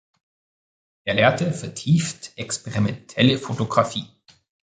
Er 1.05 1.13
lehrte 1.13 1.53
vertieft 1.53 2.33
experimentelle 2.35 3.37
Fotografie. 3.37 4.09